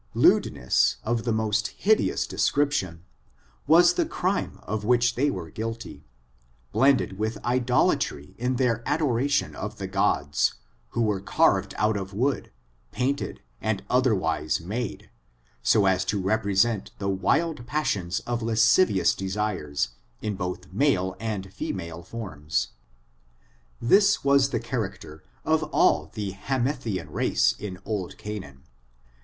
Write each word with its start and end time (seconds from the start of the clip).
^^«^«^k^k^k^fe^i#N#^^^^ 0.15 0.97
178 1.05 1.05
ORIGIN, 1.05 1.05
CHARACTER, 1.05 1.05
AND 1.05 1.05
Lewdness, 1.05 1.05
of 1.05 1.23
the 1.25 1.31
most 1.31 1.67
hideous 1.67 2.25
description, 2.27 3.03
was 3.67 3.93
the 3.93 4.05
crime 4.07 4.59
of 4.63 4.83
which 4.83 5.13
they 5.13 5.29
were 5.29 5.51
guilty, 5.51 6.07
blended 6.71 7.19
with 7.19 7.37
idolatry 7.45 8.33
in 8.39 8.55
their 8.55 8.81
adoration 8.89 9.55
of 9.55 9.77
the 9.77 9.85
gods, 9.85 10.55
who 10.97 11.03
were 11.03 11.19
carved 11.19 11.75
out 11.77 11.97
of 11.97 12.15
wood, 12.15 12.51
painted, 12.91 13.41
and 13.61 13.83
otherwise 13.91 14.59
made, 14.59 15.11
so 15.61 15.85
as 15.85 16.03
to 16.05 16.19
represent 16.19 16.89
the 16.97 17.07
wild 17.07 17.67
passions 17.67 18.21
of 18.21 18.41
lascivious 18.41 19.13
desires, 19.13 19.89
in 20.19 20.33
both 20.35 20.65
male 20.73 21.15
and 21.19 21.53
female 21.53 22.01
forms. 22.01 22.69
This 23.79 24.23
was 24.23 24.49
the 24.49 24.59
char 24.59 24.89
acter 24.89 25.19
of 25.45 25.61
all 25.65 26.09
the 26.15 26.31
Hamethian 26.31 27.11
race 27.11 27.53
in 27.59 27.77
old 27.85 28.17
Canaan. 28.17 28.63